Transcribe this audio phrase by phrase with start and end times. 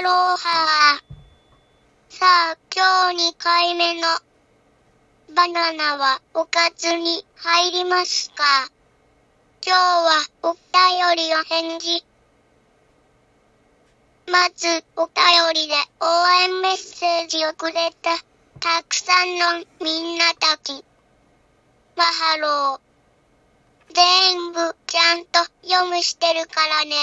[0.00, 2.14] ローハー。
[2.14, 4.06] さあ、今日2回目の
[5.34, 8.44] バナナはおかずに入りますか？
[9.66, 12.04] 今日はお便りを返事。
[14.26, 15.14] まず、お便
[15.54, 16.06] りで応
[16.44, 18.10] 援メッセージをくれた、
[18.60, 20.84] たくさんのみんなたち。
[21.96, 22.80] マハロー。
[23.94, 26.94] 全部ちゃんと読むしてるからね。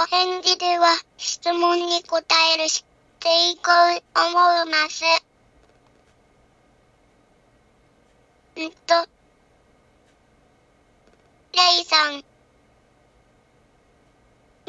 [0.00, 2.22] お返事では質問に答
[2.54, 2.84] えるし
[3.18, 4.30] ていこう思
[4.64, 5.02] います。
[8.60, 8.94] んっと、
[11.52, 12.22] レイさん。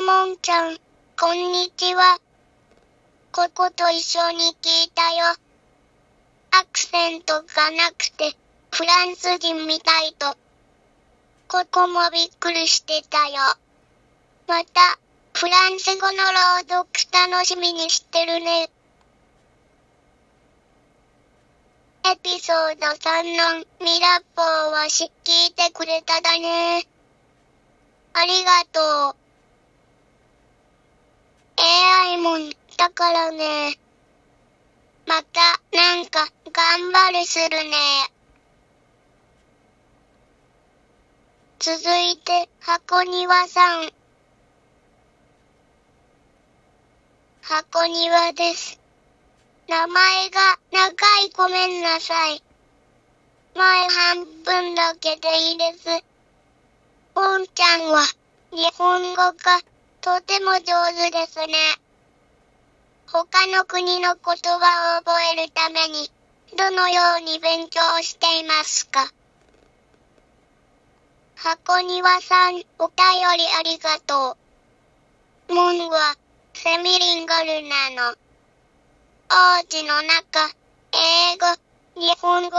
[0.03, 0.79] もんちゃん、
[1.15, 2.19] こんにちは。
[3.31, 5.35] ここと一緒に聞いたよ。
[6.59, 8.35] アクセントがなくて、
[8.71, 10.35] フランス人みたいと。
[11.47, 13.35] ここもびっくりしてたよ。
[14.47, 14.97] また、
[15.39, 16.89] フランス語の朗読
[17.31, 18.69] 楽しみにしてるね。
[22.11, 26.85] エピソード3のミラッポーはし聞いてくれただね。
[28.11, 29.15] ありがとう。
[31.55, 33.79] AI もんだからね。
[35.05, 35.39] また、
[35.71, 37.77] なんか、頑張るするね。
[41.59, 43.98] 続いて、箱庭さん。
[47.49, 48.79] 箱庭です。
[49.67, 50.91] 名前が長
[51.25, 52.43] いごめんなさい。
[53.55, 55.89] 前半分だけでいいです。
[57.15, 58.03] おんちゃんは
[58.51, 59.33] 日本語が
[59.99, 61.55] とても上手ですね。
[63.07, 66.11] 他の国の言葉を覚えるために
[66.55, 69.11] どのように勉強していますか？
[71.35, 72.63] 箱庭さん、お便
[73.39, 74.37] りありがと
[75.49, 75.53] う。
[75.55, 76.15] モンは、
[76.61, 78.17] セミリンガルなの。
[79.31, 80.53] 王子の中、
[80.91, 82.57] 英語、日本語、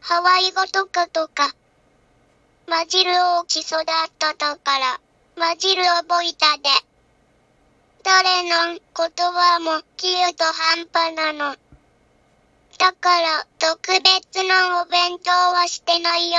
[0.00, 1.52] ハワイ語とかとか。
[2.68, 3.84] 混じる大き育っ
[4.20, 5.00] ただから、
[5.34, 6.68] 混じる覚えたで。
[8.04, 11.56] 誰の言葉も中途半端なの。
[12.78, 16.38] だから、特別なお勉強はしてないよ。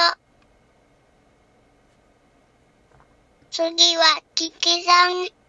[3.52, 5.41] 次は、キキさん。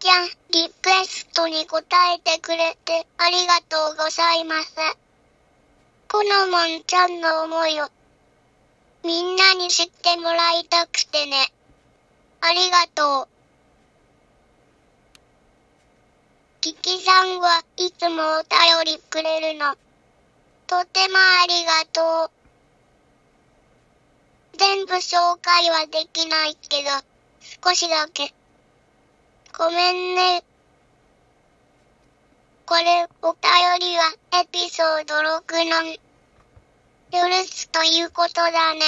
[0.00, 1.84] おんちゃん、リクエストに答
[2.14, 4.74] えてくれてありがとうございます。
[6.08, 7.90] このもんちゃんの思いを、
[9.04, 11.52] みんなに知ってもらいたくてね。
[12.40, 13.28] ありがとう。
[16.62, 19.76] キキさんはいつもお便りくれるの。
[20.66, 22.30] とてもありがとう。
[24.56, 26.90] 全部紹介はできないけど、
[27.62, 28.32] 少しだけ。
[29.56, 30.42] ごめんね。
[32.66, 33.42] これ、お便
[33.80, 34.12] りは
[34.42, 35.96] エピソード6の
[37.10, 38.80] 許すということだね。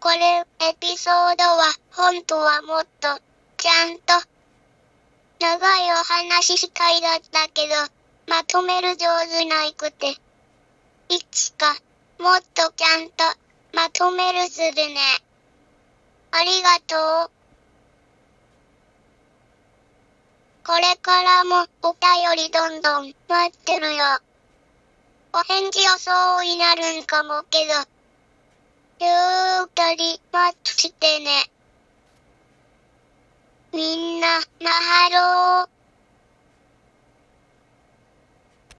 [0.00, 3.20] これ、エピソードは本当はもっと
[3.56, 4.14] ちゃんと
[5.40, 7.74] 長いお話したいだったけど、
[8.28, 10.16] まとめる上手ないくて。
[11.08, 11.74] いつか
[12.18, 13.24] もっとちゃんと
[13.74, 15.00] まとめるするね。
[16.30, 17.41] ありがとう。
[20.64, 24.04] これからもお便りどんどん待ってるよ。
[25.32, 27.74] お返事予想になるんかもけど、
[29.00, 29.06] ゆ
[29.64, 31.50] ったり待っててね。
[33.72, 34.28] みんな、
[34.60, 35.81] マハロー。